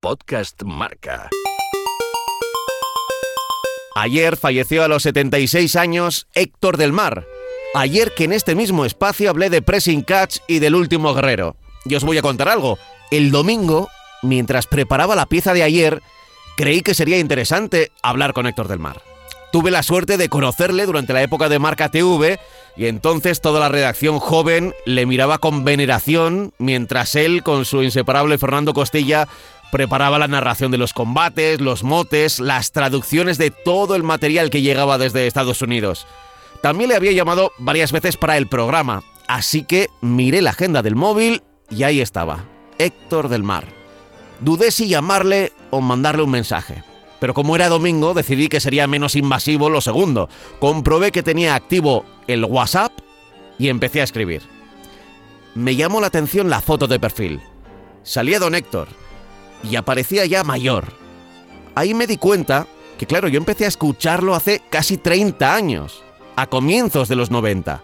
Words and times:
Podcast 0.00 0.62
Marca. 0.62 1.28
Ayer 3.94 4.38
falleció 4.38 4.82
a 4.82 4.88
los 4.88 5.02
76 5.02 5.76
años 5.76 6.26
Héctor 6.32 6.78
del 6.78 6.94
Mar. 6.94 7.26
Ayer 7.74 8.14
que 8.14 8.24
en 8.24 8.32
este 8.32 8.54
mismo 8.54 8.86
espacio 8.86 9.28
hablé 9.28 9.50
de 9.50 9.60
Pressing 9.60 10.00
Catch 10.00 10.38
y 10.48 10.58
del 10.58 10.74
último 10.74 11.12
guerrero. 11.12 11.56
Y 11.84 11.96
os 11.96 12.04
voy 12.04 12.16
a 12.16 12.22
contar 12.22 12.48
algo. 12.48 12.78
El 13.10 13.30
domingo, 13.30 13.90
mientras 14.22 14.66
preparaba 14.66 15.14
la 15.14 15.26
pieza 15.26 15.52
de 15.52 15.64
ayer, 15.64 16.00
creí 16.56 16.80
que 16.80 16.94
sería 16.94 17.18
interesante 17.18 17.92
hablar 18.02 18.32
con 18.32 18.46
Héctor 18.46 18.68
del 18.68 18.78
Mar. 18.78 19.02
Tuve 19.52 19.72
la 19.72 19.82
suerte 19.82 20.16
de 20.16 20.28
conocerle 20.28 20.86
durante 20.86 21.12
la 21.12 21.22
época 21.22 21.48
de 21.48 21.58
Marca 21.58 21.88
TV 21.88 22.38
y 22.76 22.86
entonces 22.86 23.40
toda 23.40 23.58
la 23.58 23.68
redacción 23.68 24.20
joven 24.20 24.74
le 24.86 25.06
miraba 25.06 25.38
con 25.38 25.64
veneración 25.64 26.52
mientras 26.58 27.16
él, 27.16 27.42
con 27.42 27.64
su 27.64 27.82
inseparable 27.82 28.38
Fernando 28.38 28.72
Costilla, 28.74 29.26
preparaba 29.72 30.20
la 30.20 30.28
narración 30.28 30.70
de 30.70 30.78
los 30.78 30.92
combates, 30.92 31.60
los 31.60 31.82
motes, 31.82 32.38
las 32.38 32.70
traducciones 32.70 33.38
de 33.38 33.50
todo 33.50 33.96
el 33.96 34.04
material 34.04 34.50
que 34.50 34.62
llegaba 34.62 34.98
desde 34.98 35.26
Estados 35.26 35.62
Unidos. 35.62 36.06
También 36.62 36.90
le 36.90 36.96
había 36.96 37.12
llamado 37.12 37.52
varias 37.58 37.90
veces 37.90 38.16
para 38.16 38.36
el 38.36 38.46
programa, 38.46 39.02
así 39.26 39.64
que 39.64 39.88
miré 40.00 40.42
la 40.42 40.50
agenda 40.50 40.82
del 40.82 40.94
móvil 40.94 41.42
y 41.70 41.82
ahí 41.82 42.00
estaba, 42.00 42.44
Héctor 42.78 43.28
del 43.28 43.42
Mar. 43.42 43.64
Dudé 44.40 44.70
si 44.70 44.88
llamarle 44.88 45.52
o 45.70 45.80
mandarle 45.80 46.22
un 46.22 46.30
mensaje. 46.30 46.84
Pero 47.20 47.34
como 47.34 47.54
era 47.54 47.68
domingo, 47.68 48.14
decidí 48.14 48.48
que 48.48 48.60
sería 48.60 48.86
menos 48.86 49.14
invasivo 49.14 49.68
lo 49.68 49.80
segundo. 49.80 50.28
Comprobé 50.58 51.12
que 51.12 51.22
tenía 51.22 51.54
activo 51.54 52.04
el 52.26 52.44
WhatsApp 52.44 52.92
y 53.58 53.68
empecé 53.68 54.00
a 54.00 54.04
escribir. 54.04 54.42
Me 55.54 55.76
llamó 55.76 56.00
la 56.00 56.06
atención 56.06 56.48
la 56.48 56.60
foto 56.60 56.86
de 56.86 56.98
perfil. 56.98 57.40
Salía 58.02 58.38
don 58.38 58.54
Héctor 58.54 58.88
y 59.62 59.76
aparecía 59.76 60.24
ya 60.24 60.42
mayor. 60.44 60.92
Ahí 61.74 61.92
me 61.92 62.06
di 62.06 62.16
cuenta 62.16 62.66
que, 62.98 63.06
claro, 63.06 63.28
yo 63.28 63.36
empecé 63.36 63.66
a 63.66 63.68
escucharlo 63.68 64.34
hace 64.34 64.62
casi 64.70 64.96
30 64.96 65.54
años, 65.54 66.02
a 66.36 66.46
comienzos 66.46 67.08
de 67.08 67.16
los 67.16 67.30
90. 67.30 67.82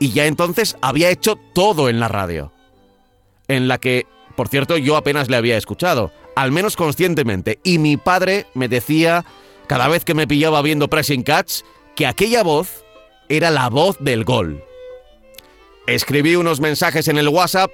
Y 0.00 0.10
ya 0.10 0.26
entonces 0.26 0.76
había 0.80 1.10
hecho 1.10 1.36
todo 1.54 1.88
en 1.88 2.00
la 2.00 2.08
radio. 2.08 2.52
En 3.46 3.68
la 3.68 3.78
que, 3.78 4.06
por 4.36 4.48
cierto, 4.48 4.76
yo 4.76 4.96
apenas 4.96 5.28
le 5.28 5.36
había 5.36 5.56
escuchado 5.56 6.10
al 6.36 6.52
menos 6.52 6.76
conscientemente, 6.76 7.58
y 7.62 7.78
mi 7.78 7.96
padre 7.96 8.46
me 8.54 8.68
decía, 8.68 9.24
cada 9.66 9.88
vez 9.88 10.04
que 10.04 10.14
me 10.14 10.26
pillaba 10.26 10.62
viendo 10.62 10.88
Pressing 10.88 11.22
Catch, 11.22 11.62
que 11.94 12.06
aquella 12.06 12.42
voz 12.42 12.84
era 13.28 13.50
la 13.50 13.68
voz 13.68 13.96
del 14.00 14.24
gol. 14.24 14.62
Escribí 15.86 16.36
unos 16.36 16.60
mensajes 16.60 17.08
en 17.08 17.18
el 17.18 17.28
WhatsApp 17.28 17.70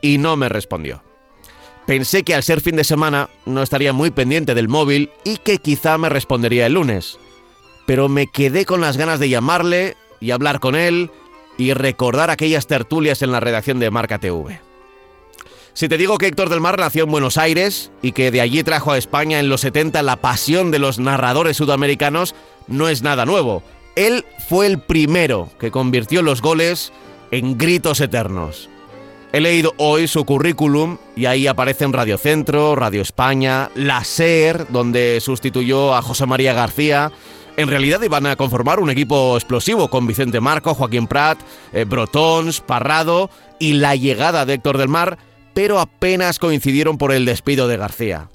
y 0.00 0.18
no 0.18 0.36
me 0.36 0.48
respondió. 0.48 1.02
Pensé 1.86 2.24
que 2.24 2.34
al 2.34 2.42
ser 2.42 2.60
fin 2.60 2.76
de 2.76 2.84
semana 2.84 3.30
no 3.44 3.62
estaría 3.62 3.92
muy 3.92 4.10
pendiente 4.10 4.54
del 4.54 4.68
móvil 4.68 5.10
y 5.24 5.36
que 5.36 5.58
quizá 5.58 5.96
me 5.98 6.08
respondería 6.08 6.66
el 6.66 6.74
lunes. 6.74 7.18
Pero 7.86 8.08
me 8.08 8.26
quedé 8.26 8.64
con 8.64 8.80
las 8.80 8.96
ganas 8.96 9.20
de 9.20 9.28
llamarle 9.28 9.96
y 10.20 10.32
hablar 10.32 10.58
con 10.58 10.74
él 10.74 11.10
y 11.56 11.72
recordar 11.72 12.30
aquellas 12.30 12.66
tertulias 12.66 13.22
en 13.22 13.30
la 13.30 13.38
redacción 13.38 13.78
de 13.78 13.90
Marca 13.92 14.18
TV. 14.18 14.65
Si 15.76 15.90
te 15.90 15.98
digo 15.98 16.16
que 16.16 16.28
Héctor 16.28 16.48
del 16.48 16.62
Mar 16.62 16.78
nació 16.78 17.04
en 17.04 17.10
Buenos 17.10 17.36
Aires 17.36 17.90
y 18.00 18.12
que 18.12 18.30
de 18.30 18.40
allí 18.40 18.62
trajo 18.62 18.92
a 18.92 18.96
España 18.96 19.40
en 19.40 19.50
los 19.50 19.60
70 19.60 20.02
la 20.02 20.16
pasión 20.16 20.70
de 20.70 20.78
los 20.78 20.98
narradores 20.98 21.58
sudamericanos, 21.58 22.34
no 22.66 22.88
es 22.88 23.02
nada 23.02 23.26
nuevo. 23.26 23.62
Él 23.94 24.24
fue 24.48 24.68
el 24.68 24.78
primero 24.78 25.50
que 25.60 25.70
convirtió 25.70 26.22
los 26.22 26.40
goles 26.40 26.94
en 27.30 27.58
gritos 27.58 28.00
eternos. 28.00 28.70
He 29.34 29.42
leído 29.42 29.74
hoy 29.76 30.08
su 30.08 30.24
currículum 30.24 30.96
y 31.14 31.26
ahí 31.26 31.46
aparecen 31.46 31.92
Radio 31.92 32.16
Centro, 32.16 32.74
Radio 32.74 33.02
España, 33.02 33.70
La 33.74 34.02
SER, 34.02 34.68
donde 34.70 35.20
sustituyó 35.20 35.94
a 35.94 36.00
José 36.00 36.24
María 36.24 36.54
García. 36.54 37.12
En 37.58 37.68
realidad 37.68 38.00
iban 38.00 38.24
a 38.24 38.36
conformar 38.36 38.80
un 38.80 38.88
equipo 38.88 39.36
explosivo 39.36 39.88
con 39.88 40.06
Vicente 40.06 40.40
Marco, 40.40 40.74
Joaquín 40.74 41.06
Prat, 41.06 41.38
eh, 41.74 41.84
Brotons, 41.84 42.62
Parrado 42.62 43.28
y 43.58 43.74
la 43.74 43.94
llegada 43.94 44.46
de 44.46 44.54
Héctor 44.54 44.78
del 44.78 44.88
Mar 44.88 45.18
pero 45.56 45.80
apenas 45.80 46.38
coincidieron 46.38 46.98
por 46.98 47.12
el 47.12 47.24
despido 47.24 47.66
de 47.66 47.78
García. 47.78 48.28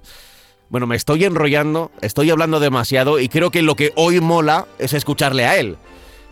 Bueno, 0.70 0.88
me 0.88 0.96
estoy 0.96 1.24
enrollando, 1.24 1.92
estoy 2.02 2.32
hablando 2.32 2.60
demasiado 2.60 3.20
y 3.20 3.30
creo 3.30 3.52
que 3.52 3.62
lo 3.62 3.76
que 3.76 3.92
hoy 3.96 4.20
mola 4.20 4.66
es 4.80 4.94
escucharle 4.94 5.46
a 5.46 5.56
él. 5.60 5.78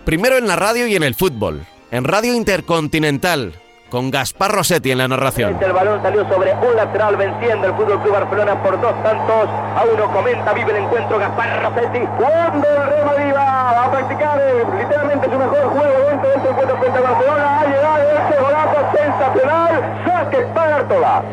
Primero 0.04 0.36
en 0.36 0.48
la 0.48 0.56
radio 0.56 0.88
y 0.88 0.96
en 0.96 1.04
el 1.04 1.14
fútbol. 1.14 1.64
En 1.92 2.06
Radio 2.06 2.34
Intercontinental, 2.34 3.54
con 3.90 4.12
Gaspar 4.12 4.52
Rossetti 4.52 4.92
en 4.92 5.00
la 5.00 5.08
narración. 5.08 5.58
El 5.60 5.74
balón 5.74 6.02
salió 6.02 6.28
sobre 6.28 6.54
un 6.54 6.76
lateral 6.76 7.18
venciendo 7.18 7.68
el 7.68 7.74
Fútbol 7.74 8.02
Club 8.02 8.14
Barcelona 8.14 8.62
por 8.62 8.80
dos 8.80 8.94
tantos. 9.04 9.50
A 9.50 9.84
uno 9.92 10.12
comenta, 10.12 10.54
vive 10.54 10.72
el 10.72 10.84
encuentro 10.84 11.20
Gaspar 11.20 11.64
Rossetti. 11.64 12.00
Cuando 12.18 12.68
el 12.68 12.88
Real 12.88 13.06
Madrid 13.06 13.34
va 13.36 13.86
a 13.86 13.92
practicar 13.92 14.40
literalmente 14.78 15.26
su 15.26 15.38
mejor 15.38 15.70
juego 15.70 16.10
dentro 16.10 16.30
de 16.30 16.36
este 16.36 16.50
encuentro 16.50 16.78
frente 16.78 17.00
a 17.00 17.02
Barcelona. 17.02 17.60
Ha 17.60 17.66
llegado 17.66 18.12
este 18.20 18.42
golazo 18.42 18.98
sensacional. 18.98 20.04
Saque 20.06 20.38
para 20.54 20.76
Artola. 20.76 21.24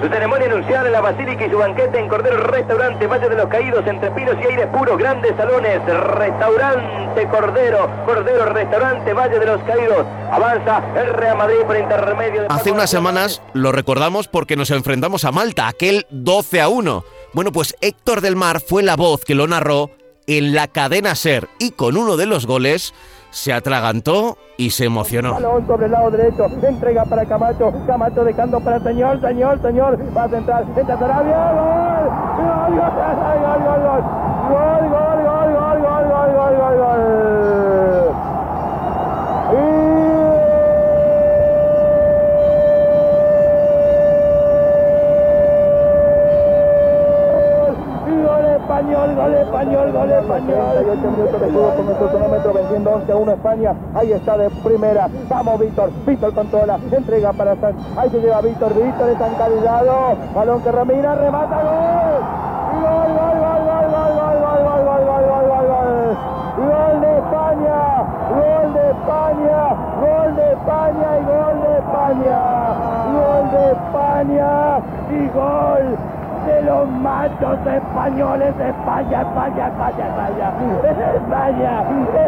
Su 0.00 0.08
ceremonia 0.08 0.46
anunciada 0.46 0.86
en 0.86 0.92
la 0.92 1.00
Basílica 1.00 1.46
y 1.46 1.50
su 1.50 1.56
banquete 1.56 1.98
en 1.98 2.08
Cordero 2.08 2.36
Restaurante, 2.36 3.06
Valle 3.06 3.28
de 3.30 3.36
los 3.36 3.48
Caídos, 3.48 3.86
entre 3.86 4.10
pinos 4.10 4.36
y 4.42 4.46
aire 4.46 4.66
puro, 4.66 4.96
grandes 4.96 5.34
salones, 5.36 5.80
Restaurante 5.86 7.26
Cordero, 7.28 7.90
Cordero 8.04 8.46
Restaurante, 8.46 9.12
Valle 9.14 9.38
de 9.38 9.46
los 9.46 9.62
Caídos. 9.62 10.06
Avanza 10.30 10.82
el 11.00 11.14
Real 11.14 11.38
Madrid 11.38 11.60
por 11.66 11.78
intermedio 11.78 12.42
de... 12.42 12.48
Hace 12.50 12.72
unas 12.72 12.90
semanas 12.90 13.40
lo 13.54 13.72
recordamos 13.72 14.28
porque 14.28 14.54
nos 14.54 14.70
enfrentamos 14.70 15.24
a 15.24 15.32
Malta, 15.32 15.66
aquel 15.66 16.06
12 16.10 16.60
a 16.60 16.68
1. 16.68 17.04
Bueno, 17.32 17.52
pues 17.52 17.74
Héctor 17.80 18.20
del 18.20 18.36
Mar 18.36 18.60
fue 18.60 18.82
la 18.82 18.96
voz 18.96 19.24
que 19.24 19.34
lo 19.34 19.46
narró 19.46 19.90
en 20.26 20.54
la 20.54 20.68
cadena 20.68 21.14
Ser 21.14 21.48
y 21.58 21.70
con 21.70 21.96
uno 21.96 22.16
de 22.16 22.26
los 22.26 22.46
goles 22.46 22.92
se 23.36 23.52
atragantó 23.52 24.38
y 24.56 24.70
se 24.70 24.86
emocionó. 24.86 25.38
Sobre 25.66 25.86
el 25.86 25.92
lado 25.92 26.10
derecho, 26.10 26.46
entrega 26.62 27.04
para 27.04 27.26
Camacho, 27.26 27.70
Camacho 27.86 28.24
dejando 28.24 28.58
para 28.60 28.80
Señor, 28.80 29.20
Señor, 29.20 29.60
Señor, 29.60 29.98
va 30.16 30.24
a 30.24 30.28
centrar, 30.30 30.64
gol, 30.64 30.74
gol, 30.74 30.86
gol, 30.86 31.20
gol, 32.72 32.96
gol, 33.44 33.60
gol, 33.62 33.82
gol, 33.82 34.25
38 50.46 51.10
minutos 51.10 51.40
de 51.40 51.50
juego 51.50 51.74
con 51.74 51.86
nuestro 51.86 52.08
cronómetro 52.08 52.52
venciendo 52.52 52.90
11 52.92 53.12
a 53.12 53.16
1 53.16 53.32
España. 53.32 53.74
Ahí 53.94 54.12
está 54.12 54.38
de 54.38 54.50
primera. 54.50 55.08
Vamos, 55.28 55.60
Víctor. 55.60 55.90
Víctor 56.06 56.34
controla. 56.34 56.78
Entrega 56.90 57.32
para 57.32 57.56
San. 57.56 57.74
Ahí 57.96 58.10
se 58.10 58.20
lleva 58.20 58.40
Víctor. 58.40 58.72
Víctor 58.74 59.08
es 59.10 59.20
encalillado. 59.20 60.16
Balón 60.34 60.62
que 60.62 60.70
Ramira 60.70 61.14
remata. 61.16 61.62
Gol. 61.62 62.22
Gol, 62.76 63.10
gol, 63.16 63.36
gol, 63.42 63.60
gol, 63.66 63.86
gol, 63.90 64.10
gol, 64.14 64.60
gol, 64.64 64.80
gol, 64.86 65.02
gol, 65.04 65.04
gol, 65.06 65.24
gol, 65.26 65.46
gol, 65.50 65.66
gol. 65.66 66.16
Gol 66.56 67.00
de 67.00 67.18
España. 67.18 67.80
Gol 68.30 68.74
de 68.74 68.90
España. 68.90 69.60
Gol 70.00 70.36
de 70.36 70.52
España 70.52 71.08
y 71.16 71.24
gol 71.26 71.56
de 71.62 71.72
España. 71.82 72.38
Gol 73.16 73.44
de 73.50 73.62
España 73.72 74.78
y 75.10 75.28
gol 75.34 76.15
de 76.46 76.62
los 76.62 76.88
machos 76.88 77.58
españoles, 77.66 78.54
España, 78.54 79.22
España, 79.22 79.66
España, 79.66 80.06
España, 80.06 80.52
España, 81.16 81.82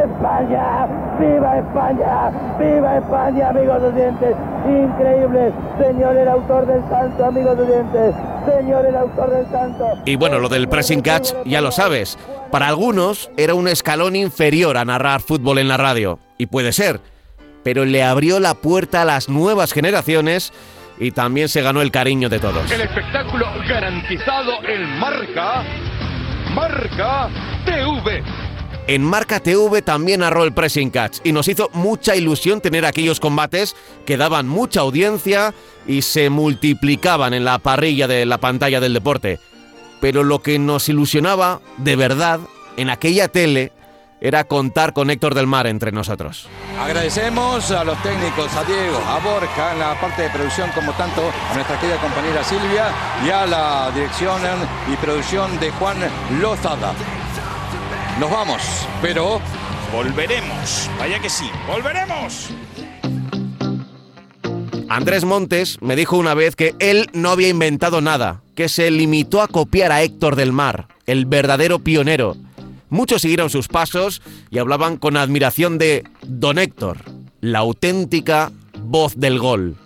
España, 0.04 0.86
viva 1.18 1.58
España, 1.58 2.30
viva 2.58 2.98
España, 2.98 3.48
amigos 3.50 3.82
oyentes, 3.82 4.36
increíble, 4.66 5.52
señor 5.78 6.16
el 6.16 6.28
autor 6.28 6.66
del 6.66 6.82
santo, 6.88 7.24
amigos 7.24 7.58
oyentes, 7.58 8.14
señor 8.44 8.86
el 8.86 8.96
autor 8.96 9.30
del 9.30 9.46
santo. 9.50 9.86
Y 10.04 10.16
bueno, 10.16 10.38
lo 10.38 10.48
del 10.48 10.68
pressing 10.68 11.00
catch 11.00 11.32
ya 11.44 11.60
lo 11.60 11.70
sabes, 11.70 12.18
para 12.50 12.66
algunos 12.66 13.30
era 13.36 13.54
un 13.54 13.68
escalón 13.68 14.16
inferior 14.16 14.76
a 14.76 14.84
narrar 14.84 15.20
fútbol 15.20 15.58
en 15.58 15.68
la 15.68 15.76
radio, 15.76 16.18
y 16.38 16.46
puede 16.46 16.72
ser, 16.72 17.00
pero 17.62 17.84
le 17.84 18.02
abrió 18.02 18.40
la 18.40 18.54
puerta 18.54 19.02
a 19.02 19.04
las 19.04 19.28
nuevas 19.28 19.72
generaciones 19.72 20.52
y 21.00 21.10
también 21.12 21.48
se 21.48 21.62
ganó 21.62 21.82
el 21.82 21.90
cariño 21.90 22.28
de 22.28 22.38
todos. 22.38 22.70
El 22.70 22.80
espectáculo 22.82 23.46
garantizado 23.68 24.62
en 24.64 24.98
Marca. 24.98 25.64
Marca 26.54 27.28
TV. 27.64 28.22
En 28.86 29.02
Marca 29.02 29.38
TV 29.40 29.82
también 29.82 30.20
narró 30.20 30.44
el 30.44 30.54
pressing 30.54 30.90
catch 30.90 31.18
y 31.22 31.32
nos 31.32 31.46
hizo 31.46 31.68
mucha 31.74 32.16
ilusión 32.16 32.62
tener 32.62 32.86
aquellos 32.86 33.20
combates 33.20 33.76
que 34.06 34.16
daban 34.16 34.48
mucha 34.48 34.80
audiencia 34.80 35.52
y 35.86 36.02
se 36.02 36.30
multiplicaban 36.30 37.34
en 37.34 37.44
la 37.44 37.58
parrilla 37.58 38.08
de 38.08 38.24
la 38.24 38.38
pantalla 38.38 38.80
del 38.80 38.94
deporte. 38.94 39.38
Pero 40.00 40.22
lo 40.22 40.40
que 40.40 40.58
nos 40.58 40.88
ilusionaba 40.88 41.60
de 41.76 41.96
verdad 41.96 42.40
en 42.78 42.88
aquella 42.88 43.28
tele 43.28 43.72
era 44.20 44.44
contar 44.44 44.92
con 44.92 45.10
Héctor 45.10 45.34
del 45.34 45.46
Mar 45.46 45.66
entre 45.66 45.92
nosotros. 45.92 46.48
Agradecemos 46.78 47.70
a 47.70 47.84
los 47.84 48.00
técnicos, 48.02 48.54
a 48.54 48.64
Diego, 48.64 48.98
a 49.06 49.18
Borja 49.18 49.72
en 49.72 49.78
la 49.78 50.00
parte 50.00 50.22
de 50.22 50.30
producción, 50.30 50.70
como 50.74 50.92
tanto 50.92 51.22
a 51.50 51.54
nuestra 51.54 51.78
querida 51.80 52.00
compañera 52.00 52.42
Silvia 52.44 52.90
y 53.24 53.30
a 53.30 53.46
la 53.46 53.90
dirección 53.94 54.40
y 54.92 54.96
producción 54.96 55.58
de 55.60 55.70
Juan 55.72 55.98
Lozada. 56.40 56.92
Nos 58.18 58.30
vamos, 58.30 58.62
pero 59.00 59.40
volveremos. 59.92 60.90
Vaya 60.98 61.20
que 61.20 61.30
sí, 61.30 61.50
volveremos. 61.66 62.50
Andrés 64.88 65.24
Montes 65.24 65.78
me 65.82 65.96
dijo 65.96 66.16
una 66.16 66.34
vez 66.34 66.56
que 66.56 66.74
él 66.78 67.10
no 67.12 67.30
había 67.30 67.48
inventado 67.48 68.00
nada, 68.00 68.40
que 68.54 68.68
se 68.68 68.90
limitó 68.90 69.42
a 69.42 69.48
copiar 69.48 69.92
a 69.92 70.02
Héctor 70.02 70.34
del 70.34 70.52
Mar, 70.52 70.88
el 71.06 71.26
verdadero 71.26 71.78
pionero. 71.78 72.36
Muchos 72.90 73.22
siguieron 73.22 73.50
sus 73.50 73.68
pasos 73.68 74.22
y 74.50 74.58
hablaban 74.58 74.96
con 74.96 75.16
admiración 75.16 75.78
de 75.78 76.04
Don 76.22 76.58
Héctor, 76.58 76.98
la 77.40 77.60
auténtica 77.60 78.50
voz 78.82 79.14
del 79.16 79.38
gol. 79.38 79.76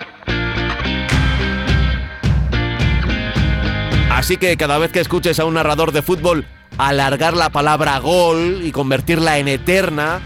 Así 4.10 4.36
que 4.36 4.56
cada 4.56 4.78
vez 4.78 4.92
que 4.92 5.00
escuches 5.00 5.40
a 5.40 5.44
un 5.44 5.54
narrador 5.54 5.90
de 5.90 6.02
fútbol 6.02 6.46
alargar 6.78 7.36
la 7.36 7.50
palabra 7.50 7.98
gol 7.98 8.60
y 8.62 8.70
convertirla 8.70 9.38
en 9.38 9.48
eterna, 9.48 10.20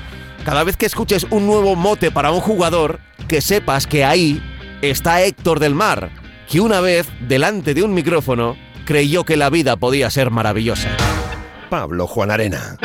cada 0.45 0.65
vez 0.65 0.77
que 0.77 0.87
escuches 0.87 1.27
un 1.31 1.47
nuevo 1.47 1.77
mote 1.77 2.11
para 2.11 2.31
un 2.31 2.41
jugador, 2.41 3.01
que 3.29 3.41
sepas 3.41 3.87
que 3.87 4.05
ahí 4.05 4.43
está 4.83 5.23
Héctor 5.23 5.61
del 5.61 5.75
Mar, 5.75 6.11
que 6.49 6.61
una 6.61 6.81
vez, 6.81 7.09
delante 7.27 7.75
de 7.75 7.83
un 7.83 7.95
micrófono, 7.95 8.57
creyó 8.85 9.25
que 9.25 9.37
la 9.37 9.51
vida 9.51 9.77
podía 9.77 10.11
ser 10.11 10.31
maravillosa. 10.31 10.89
Pablo 11.69 12.07
Juan 12.07 12.31
Arena. 12.31 12.79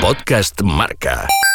Podcast 0.00 0.62
Marca. 0.62 1.45